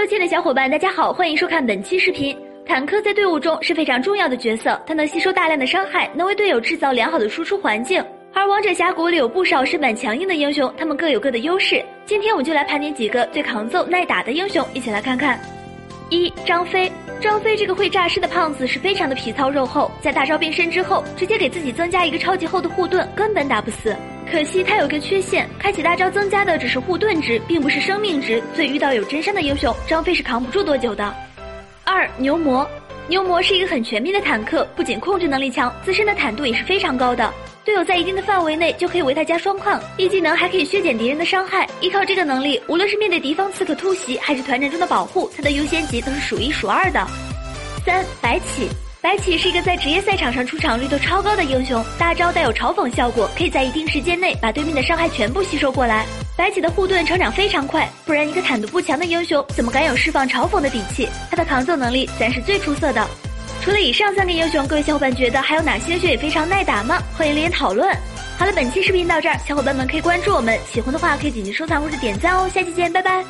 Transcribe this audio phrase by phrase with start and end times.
[0.00, 2.34] 各位亲爱的小伙伴，大家好，欢迎收看本期视频。
[2.64, 8.02] 坦克在队伍中是非常重要的角色，它能吸收大量的伤害，能为队友制造良好的输出环境。
[8.32, 11.84] 而王者峡谷里有不少身板强硬的英雄，他们各有各的优势。
[12.06, 15.38] 今天我们就来盘点几个最抗揍耐打的英雄，一起来看看。
[16.08, 16.90] 一张飞，
[17.20, 23.94] 张飞这个会诈尸的胖子是非常的皮糙肉厚，在大招变身之后，直接给自己增加一个超级厚的护盾，根本打不死。
[24.30, 31.12] 可惜他有个缺陷，开启大招增加的只是护盾值，并不是生命值，所以遇到有真伤的英雄，张飞是扛不住多久的。
[31.82, 32.64] 二牛魔，
[33.08, 37.28] 牛魔是一个很全面的坦克，不仅控制能力强，自身的坦度也是非常高的。
[37.64, 41.68] 队友在一定的范围内就可以为他加双抗，一技能还可以削减敌人的伤害。
[41.80, 47.04] 依靠这个能力，无论是面对敌方刺客突袭，还是团战中的保护，他的优先级都是数一数二的。
[47.84, 48.68] 三白起。
[49.02, 56.04] 白起是一个在职业赛场上出场率都超高的英雄，大招带有嘲讽效果，可以在一定时间内把对面的伤害全部吸收过来。
[56.36, 61.08] 白起的护盾成长非常快，不然一个坦度不强的英雄怎么敢有释放嘲讽的底气？
[61.30, 63.08] 他的扛揍能力自然是最出色的。
[63.62, 67.02] 除了以上三个英雄，各位小伙伴觉得还有哪些英雄也非常耐打吗？
[67.16, 67.88] 欢迎留言讨论。
[68.38, 72.46] 好了，本期视频到这儿，小伙伴们可以关注我们，喜欢的话可以点击收藏或者点赞哦。
[72.52, 73.24] 下期见，拜拜。